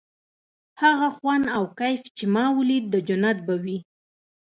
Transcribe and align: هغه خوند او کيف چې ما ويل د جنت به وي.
هغه 0.81 1.07
خوند 1.17 1.45
او 1.57 1.63
کيف 1.79 2.01
چې 2.17 2.25
ما 2.35 2.45
ويل 2.57 2.85
د 2.89 2.95
جنت 3.07 3.37
به 3.47 3.55
وي. 3.63 3.77